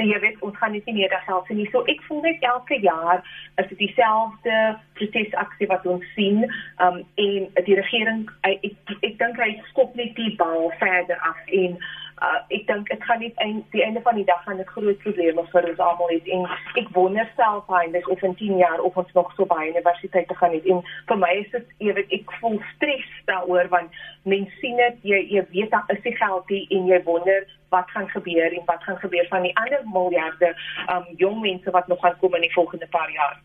[0.00, 1.68] jy weet ons gaan nie meer daar help nie.
[1.70, 3.20] So ek voel net elke jaar
[3.60, 6.44] is dit dieselfde protesaksie wat ons sien.
[6.80, 11.40] Um en die regering ek ek, ek dink hy skop net die bal verder af
[11.46, 11.76] en
[12.20, 14.98] uh, ek dink dit gaan nie eind die einde van die dag gaan dit groot
[15.04, 16.46] probleme vir ons almal hê en
[16.82, 20.38] ek wonder self eintlik of in 10 jaar of ons nog so baie universiteit te
[20.40, 24.02] gaan hê en vir my is dit weet ek voel stres daaroor want
[24.34, 27.88] mense sien dit jy jy weet daar is die geld hier en jy wonder wat
[27.94, 30.52] gaan gebeur en wat gaan gebeur van die ander miljarde
[30.94, 33.40] um jong mense wat nog gaan kom in die volgende paar jaar.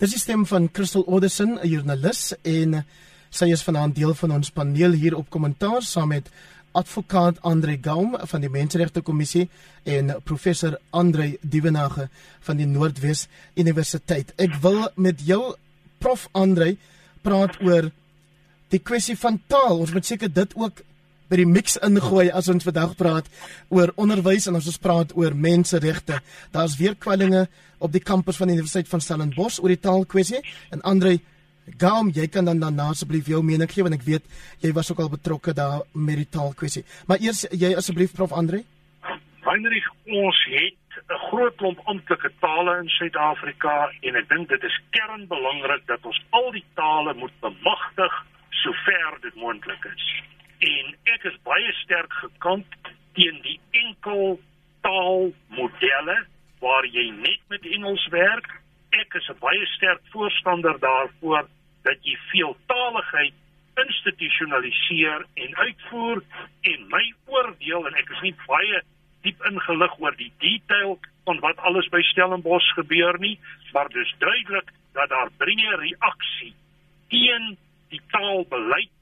[0.00, 2.84] Dis die stem van Crystal Oderson, 'n joernalis en
[3.30, 6.30] sy is vanaand deel van ons paneel hier op kommentaar saam met
[6.72, 9.48] advokaat Andre Gaum van die Menseregte Kommissie
[9.88, 12.08] en professor Andre Dievenage
[12.46, 14.34] van die Noordwes Universiteit.
[14.36, 15.54] Ek wil met jou
[15.98, 16.76] prof Andre
[17.22, 17.90] praat oor
[18.70, 19.80] die kwessie van taal.
[19.82, 20.82] Ons moet seker dit ook
[21.30, 23.28] by die mix ingooi as ons vandag praat
[23.70, 26.18] oor onderwys en as ons praat oor menseregte.
[26.54, 27.46] Daar's weer kwellinge
[27.78, 30.42] op die kampus van die Universiteit van Stellenbosch oor die taalkwessie
[30.74, 31.18] en Andre
[31.78, 34.24] Gaam, jy kan dan dan asseblief jou mening gee want ek weet
[34.60, 36.84] jy was ook al betrokke daar met die taalkwessie.
[37.06, 38.64] Maar eers jy asseblief Prof Andre.
[39.44, 40.74] Heinrich, ons het
[41.10, 46.20] 'n groot klomp amptelike tale in Suid-Afrika en ek dink dit is kernbelangrik dat ons
[46.30, 48.12] al die tale moet bemagtig
[48.50, 50.22] sover dit moontlik is.
[50.58, 52.66] En ek is baie sterk gekant
[53.14, 54.40] teen die enkel
[54.80, 56.18] taalmodelle
[56.60, 58.60] waar jy net met Engels werk.
[58.90, 61.48] Ek is 'n baie sterk voorstander daarvoor
[61.86, 63.36] dat jy veeltaligheid
[63.80, 66.22] institusionaliseer en uitvoer
[66.72, 68.82] en my oordeel en ek is nie baie
[69.24, 70.96] diep ingelig oor die detail
[71.28, 73.36] van wat alles by Stellenbosch gebeur nie,
[73.72, 76.54] maar dis duidelik dat daar breë reaksie
[77.12, 77.56] teen
[77.92, 78.92] die taalbeleid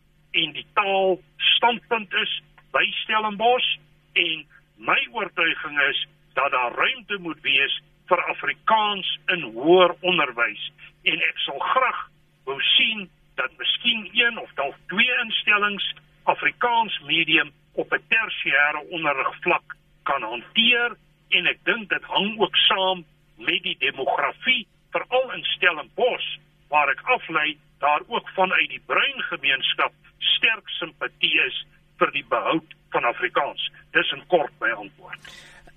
[0.43, 2.35] en die taalstandpunt is
[2.75, 3.77] by Stellenbosch
[4.19, 4.45] en
[4.89, 6.05] my oortuiging is
[6.39, 10.69] dat daar ruimte moet wees vir Afrikaans in hoër onderwys
[11.09, 12.05] en ek sal graag
[12.49, 13.09] wou sien
[13.41, 15.87] dat miskien een of dalk twee instellings
[16.35, 20.97] Afrikaans medium op 'n tersiêre onderrigvlak kan hanteer
[21.37, 23.05] en ek dink dit hang ook saam
[23.37, 26.29] met die demografie veral in Stellenbosch
[26.69, 31.67] waar ek aflei daar ook vanuit die bruin gemeenskap sterk simpatie is
[31.99, 33.71] vir die behoud van Afrikaans.
[33.93, 35.21] Dis 'n kort my antwoord.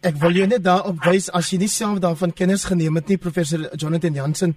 [0.01, 3.17] Ek wil jou net daarop wys as jy nie self daarvan kennis geneem het nie
[3.17, 4.55] professor Jonathan Jansen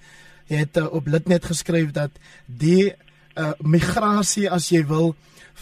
[0.48, 2.10] het uh, op Litnet geskryf dat
[2.46, 2.94] die
[3.34, 5.14] uh migrasie as jy wil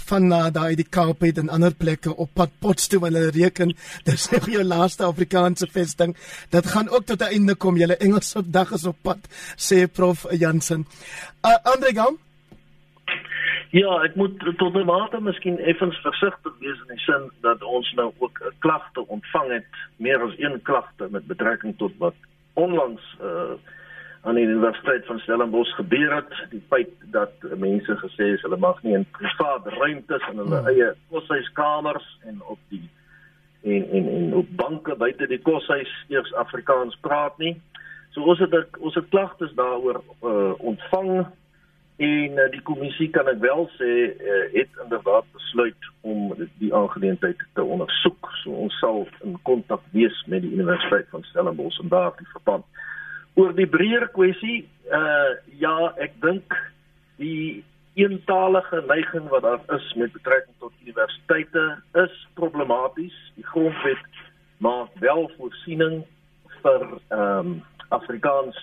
[0.08, 3.74] van na daai die Kaap het en ander plekke op pad Potchefstroom hulle reken.
[4.08, 6.16] Dis nog jou laaste Afrikaanse vesting.
[6.50, 7.76] Dit gaan ook tot 'n einde kom.
[7.76, 9.18] Julle Engelse dag is op pad
[9.56, 10.86] sê prof Jansen.
[11.44, 12.18] Uh, Andre Gam
[13.72, 17.92] Ja, ek moet tot 'n mate miskien effens versigtig wees in die sin dat ons
[17.96, 19.64] nou ook 'n klagte ontvang het,
[19.96, 22.14] meer as een klagte met betrekking tot wat
[22.52, 23.56] onlangs uh
[24.22, 28.82] aan die Universiteit van Stellenbosch gebeur het, die feit dat mense gesê is hulle mag
[28.82, 30.70] nie in private ruimtes in hulle hmm.
[30.70, 32.84] eie koshuiskamers en op die
[33.62, 37.54] en en en op banke buite die koshuis eers Afrikaans praat nie.
[38.14, 41.26] So ons het ons het klagtes daaroor uh ontvang
[42.02, 47.42] En uh, die kommissie kan ek wel sê uh, het inderdaad besluit om die aangeleentheid
[47.54, 48.30] te ondersoek.
[48.42, 52.64] So ons sal in kontak wees met die Universiteit van Stellenbosch en daardie verband.
[53.34, 56.56] Oor die breër kwessie, uh ja, ek dink
[57.16, 57.64] die
[57.94, 61.64] eentalige neiging wat daar is met betrekking tot universiteite
[62.04, 63.16] is problematies.
[63.36, 64.20] Die grondwet
[64.58, 66.02] maak wel voorsiening
[66.62, 68.56] vir ehm um, Afrikaans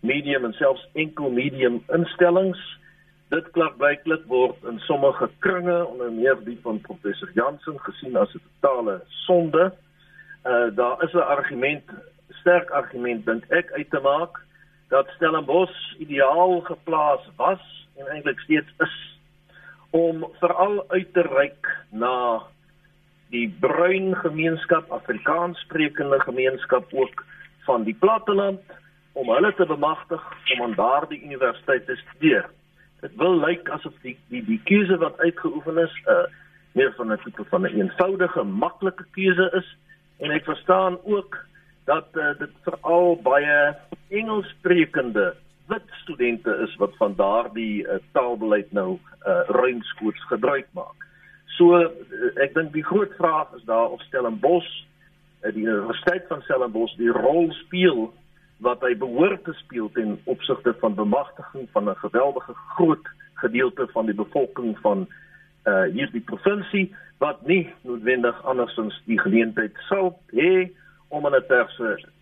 [0.00, 2.60] medium en selfs enkel medium instellings
[3.34, 8.42] Dit klaarblijklik word in sommige kringe onder meer die van professor Jansen gesien as 'n
[8.60, 9.72] totale sonde.
[10.44, 11.84] Uh daar is 'n argument,
[12.44, 14.36] sterk argument dink ek uit te maak
[14.92, 17.62] dat Stellenbosch ideaal geplaas was
[17.96, 18.96] en eintlik steeds is
[19.96, 22.42] om veral uit te reik na
[23.32, 27.24] die bruin gemeenskap, Afrikaans sprekende gemeenskap ook
[27.64, 28.60] van die platteland
[29.14, 30.22] om hulle te bemagtig
[30.54, 32.50] om aan daardie universiteit te studeer.
[33.00, 36.28] Dit wil lyk asof die die die keuse wat uitgeoefen is 'n uh,
[36.74, 39.76] meer van 'n tipe van 'n eenvoudige, maklike keuse is
[40.18, 41.38] en ek verstaan ook
[41.84, 43.74] dat uh, dit veral baie
[44.08, 45.34] Engelssprekende
[45.66, 51.06] wit studente is wat van daardie uh, taalbeleid nou uh, ruimskoots gebruik maak.
[51.56, 51.88] So uh,
[52.44, 54.72] ek dink die groot vraag is daar of Stellenbosch
[55.44, 58.12] uh, die Universiteit van Stellenbosch die rol speel
[58.64, 64.06] wat hy behoort te speel ten opsigte van bemagtiging van 'n geweldige groot gedeelte van
[64.06, 65.08] die bevolking van
[65.64, 70.68] uh hierdie provinsie wat nie noodwendig andersins die geleentheid sou hê
[71.14, 71.46] om aan 'n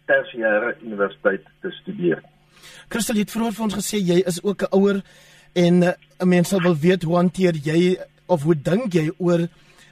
[0.06, 2.22] tersiêre universiteit te studeer.
[2.88, 5.02] Christel het vroeër vir ons gesê jy is ook 'n ouer
[5.54, 9.48] en uh, 'n mens sal wil weet hoe hanteer jy of hoe dink jy oor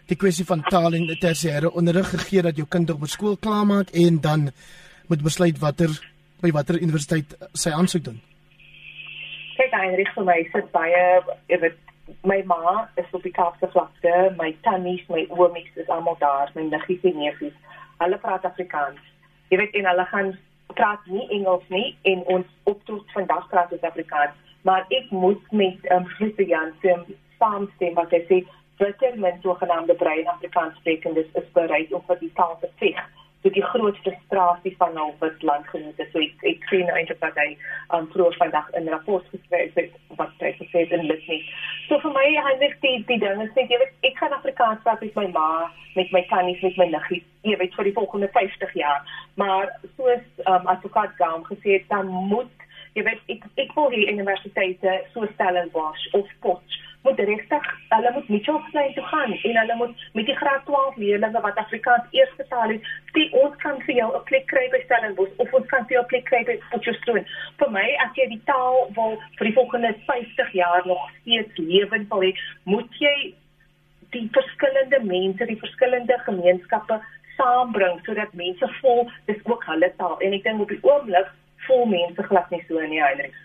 [0.07, 4.21] die kwessie van taal en tersiêre onderrig gegee dat jou kind op skool klaarmaak en
[4.21, 4.51] dan
[5.09, 5.91] moet besluit watter
[6.43, 8.21] by watter universiteit sy aansoek doen?
[9.57, 11.23] Kyk, Heinrich, vir my sit baie
[11.61, 11.77] weet
[12.27, 16.63] my ma is op die Kaapse vlakte, my tannies, my oomies is almal daar, my
[16.63, 17.57] niggies en neefies.
[18.01, 19.01] Hulle praat Afrikaans.
[19.51, 20.31] Jy weet en hulle gaan
[20.79, 24.37] praat nie Engels nie en ons optoet vandag praat ons Afrikaans,
[24.69, 27.07] maar ek moet met ehm um, Christian Jansen
[27.39, 28.43] saamstem wat hy sê
[28.81, 33.01] watter mense sogenaamde brein Afrikaans sprekendes is bereid om vir die taal te veg
[33.43, 37.39] so die groot frustrasie van al wat landgenote so ek ek sien nou eintlik dat
[37.41, 37.49] hy
[37.97, 41.41] um vroeër vandag in rapport geskryf het wat hy gesê het in Litnie.
[41.89, 42.27] So vir my
[42.61, 45.49] net die die ding is net jy weet ek gaan Afrikaans praat met my ma,
[45.97, 49.01] met my tannies, met my niggies, jy weet vir die volgende 50 jaar.
[49.41, 54.13] Maar soos um advokaat Gaam gesê het, dan moet jy weet ek ek wil hier
[54.13, 60.05] universiteite so Stellenbosch of Potchefstroom moet regtig hulle moet Mitchells toe gaan en hulle moet
[60.13, 64.09] met die graad 12 leerders wat Afrikaans eers betaal het, sê ons kan vir jou
[64.17, 67.25] 'n plek kry by Stellenbosch of ons kan vir jou 'n plek kry by Potchefstroom.
[67.59, 72.09] Vir my as jy die taal wil vir die volgende 50 jaar nog steeds lewend
[72.09, 72.33] wil hê,
[72.65, 73.35] moet jy
[74.11, 77.01] die verskillende mense, die verskillende gemeenskappe
[77.37, 81.29] saambring sodat mense voel dis ook hulle taal en ek dink op die oomblik
[81.67, 83.39] voel mense glad nie so in die Heinrich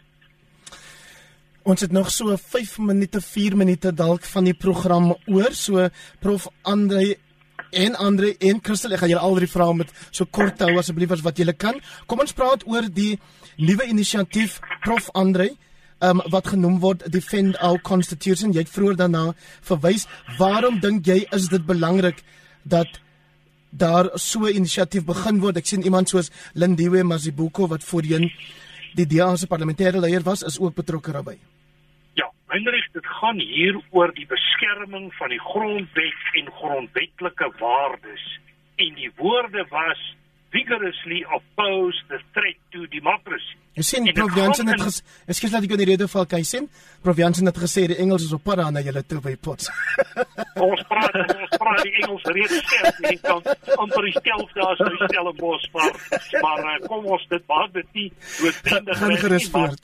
[1.66, 5.54] Ons het nog so 5 minute, 4 minute dalk van die program oor.
[5.58, 5.88] So
[6.22, 7.16] Prof Andre
[7.74, 11.16] en Andre en Christel, ek gaan julle al drie vra met so kort hou asseblief
[11.16, 11.80] as wat julle kan.
[12.06, 13.16] Kom ons praat oor die
[13.58, 15.48] nuwe inisiatief Prof Andre
[16.06, 18.54] um, wat genoem word Defend Our Constitution.
[18.54, 19.24] Jy het vroeër daarna
[19.66, 20.06] verwys.
[20.38, 22.22] Waarom dink jy is dit belangrik
[22.62, 23.02] dat
[23.74, 25.58] daar so 'n inisiatief begin word?
[25.58, 28.30] Ek sien iemand soos Lindiwe Mazibuko wat voorheen
[28.96, 31.40] die DA se parlementêre leier was, is ook betrokke daarbey.
[32.48, 38.26] Heinrich, dit gaan hier oor die beskerming van die grondwet en grondwetlike waardes.
[38.76, 40.02] En die woorde was
[40.56, 43.58] vigorously oppose the threat to democracy.
[43.76, 46.48] Jy sien Prof Jansen het gesê, ekskuus dat ek in die rede val, kan jy
[46.48, 46.70] sien?
[47.04, 49.68] Prof Jansen het gesê die Engels is op pad na julle toe by Potts.
[50.68, 53.42] ons praat ons praat die Engels reeds skerp, nie kan
[53.76, 55.94] amper stel daar so stel 'n bos maar
[56.42, 59.84] maar uh, kom ons dit maak dit nie noodwendig gaan gerus voort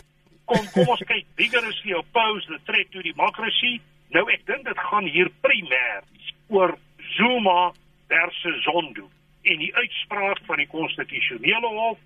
[0.52, 3.80] kom kom ons kyk vigorously oppose the threat to democracy.
[4.12, 6.04] Nou ek dink dit gaan hier primêr
[6.52, 6.76] oor
[7.16, 7.72] Zuma
[8.12, 9.08] versus Zondo
[9.47, 11.99] en die uitspraak van die konstitusionele hof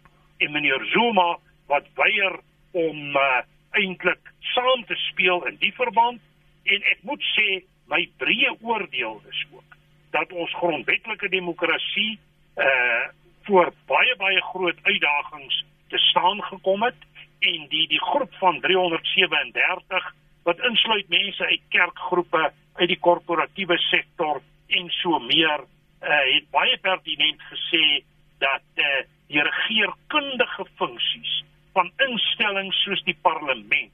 [0.43, 1.36] en meneer Zuma
[1.72, 2.38] wat weier
[2.78, 3.41] om uh,
[3.80, 6.22] eintlik saam te speel in die verband
[6.70, 9.78] en ek moet sê my breë oordeel is ook
[10.16, 12.16] dat ons grondwetlike demokrasie
[12.62, 13.06] uh
[13.46, 15.58] voor baie baie groot uitdagings
[15.93, 16.98] te staan gekom het
[17.39, 20.13] en die die groep van 337
[20.43, 26.77] wat insluit mense uit kerkgroepe uit die korporatiewe sektor en so meer uh, het baie
[26.81, 28.03] pertinent gesê
[28.43, 33.93] dat uh, die regeringskundige funksies van instellings soos die parlement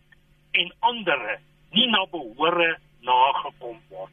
[0.52, 1.22] en ander
[1.72, 4.12] nie na behore nagekom word.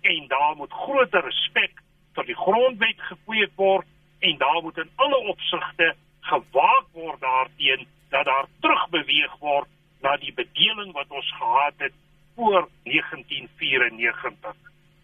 [0.00, 1.80] En daar moet groter respek
[2.16, 3.88] vir die grondwet gekweek word
[4.20, 5.94] en daar moet in alle opsigte
[6.28, 9.68] gewaak word daarteen dat daar terugbeweeg word
[10.00, 11.92] na die bedeling wat ons gehad het
[12.34, 14.54] voor 1994.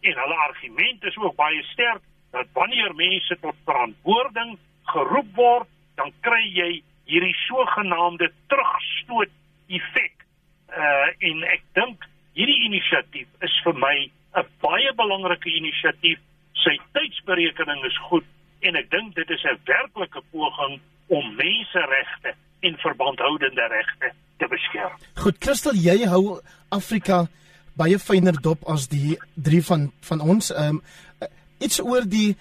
[0.01, 6.13] En hulle argument is ook baie sterk dat wanneer mense tot verantwoording geroep word, dan
[6.21, 6.71] kry jy
[7.05, 9.33] hierdie sogenaamde terugstoot
[9.69, 10.25] effek.
[10.71, 13.97] Uh en ek dink hierdie inisiatief is vir my
[14.37, 16.19] 'n baie belangrike inisiatief.
[16.53, 18.27] Sy tydsberekening is goed
[18.61, 22.35] en ek dink dit is 'n werklike poging om menseregte
[22.67, 24.95] en verbandhoudende regte te beskerm.
[25.23, 26.39] Goed, Christel, jy hou
[26.75, 27.27] Afrika
[27.77, 30.53] baie fyner dop as die drie van van ons.
[30.53, 30.85] Ehm um,
[31.65, 32.37] iets oor die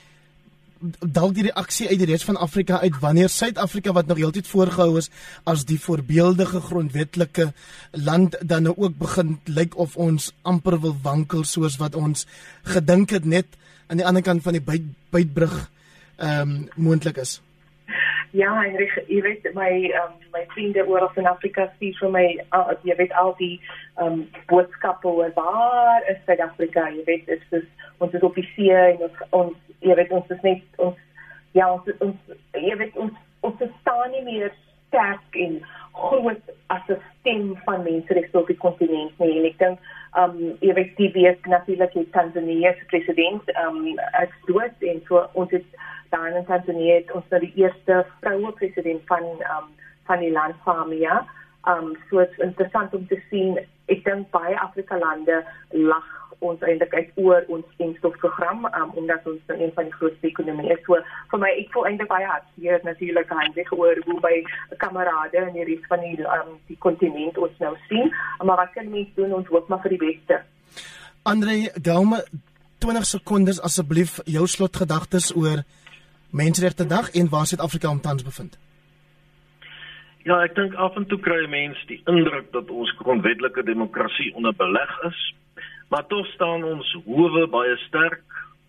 [0.99, 4.97] dalk die reaksie uit die res van Afrika uit wanneer Suid-Afrika wat nog heeltyd voorgehou
[4.99, 5.07] is
[5.47, 7.47] as die voorbeeldige grondwetlike
[7.91, 12.27] land dan nou ook begin lyk of ons amper wil wankel soos wat ons
[12.67, 13.57] gedink het net
[13.87, 15.57] aan die ander kant van die byt, bytbrug
[16.15, 17.39] ehm um, moontlik is.
[18.35, 22.23] Ja, Heinrich, jy weet my um, my vriende oor in Afrika sê vir my
[22.57, 23.53] uh, jy weet al die
[24.03, 27.63] um, boodskappe oor waar is Suid-Afrika, jy weet dit is
[28.03, 30.99] ons is op die see en ons, ons jy weet ons is net ons
[31.55, 33.15] ja, ons, ons jy weet ons
[33.47, 34.51] ons staan nie meer
[34.89, 35.61] sterk en
[35.95, 39.39] groot as 'n stem van mense reg op die kontinent nie.
[39.39, 39.79] En ek dink
[40.19, 45.23] um jy weet die week natuurlik die Tanzanië se president um as dood en so
[45.33, 45.67] ons het
[46.15, 49.23] daar in Tanzanië het ons nou die eerste vroue president van
[49.55, 49.71] um
[50.07, 51.25] van die land Zambia.
[51.71, 53.57] Um so dit is interessant om te sien.
[53.91, 56.07] Ek dink baie Afrika lande lag
[56.45, 60.77] ons eintlik uit oor ons instofprogram um omdat ons nou een van die grootste ekonomieë
[60.77, 60.83] is.
[60.87, 60.99] So
[61.33, 64.35] vir my ek voel eintlik baie hartseer natuurlik handig oor hoe by
[64.83, 68.11] kamerade in die res van die um die kontinent ons nou sien.
[68.43, 70.43] Maar wat kan mens doen ons hoop maar vir die beste.
[71.25, 72.23] Andre Gaume
[72.85, 75.63] 20 sekondes asseblief jou slotgedagtes oor
[76.35, 78.57] Menseregte Dag en waar Suid-Afrika omtans bevind?
[80.27, 84.55] Ja, ek dink af en toe kry mense die indruk dat ons grondwetlike demokrasie onder
[84.57, 85.19] beleg is.
[85.93, 88.25] Maar tog staan ons howe baie sterk,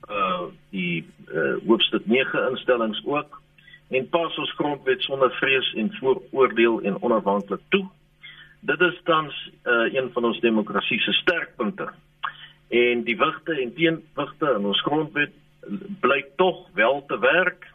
[0.07, 3.41] uh die uh, hoofstuk 9 instellings ook
[3.89, 7.83] en pas ons grondwet sonder vrees en vooroordeel en onafhanklik toe.
[8.61, 11.89] Dit is tans uh, een van ons demokrasie se sterkpunte.
[12.69, 15.35] En die wigte en teenwigte in ons grondwet
[16.01, 17.67] blyk tog wel te werk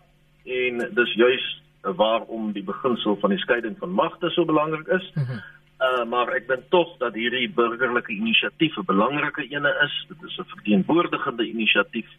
[0.46, 5.12] en dis juis waarom die beginsel van die skeiding van magte so belangrik is.
[5.14, 5.42] Mm -hmm.
[5.82, 10.06] Uh maar ek dink tog dat hierdie burgerlike inisiatief 'n belangrike ene is.
[10.08, 12.10] Dit is 'n verteenwoordigende inisiatief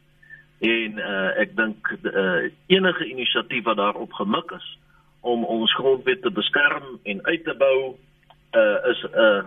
[0.59, 4.79] en uh ek dink uh enige inisiatief wat daarop gemik is
[5.21, 7.95] om ons grondwet te beskerm en uit te bou
[8.53, 9.43] uh is 'n uh,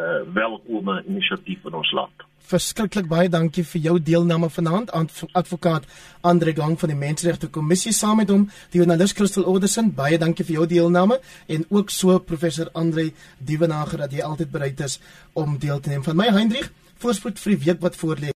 [0.00, 2.26] uh welkome inisiatief in ons land.
[2.50, 5.06] Verskriklik baie dankie vir jou deelname vanaand aan
[5.38, 5.84] advokaat
[6.26, 10.46] Andre Gang van die Menseregte Kommissie saam met hom die joernalis Christel Orderson baie dankie
[10.48, 14.98] vir jou deelname en ook so professor Andre Dievenager dat jy altyd bereid is
[15.32, 16.02] om deel te neem.
[16.02, 18.34] Van my Hendrik voorspoed vir die week wat voorlê